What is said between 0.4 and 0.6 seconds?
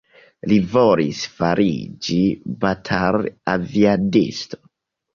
Li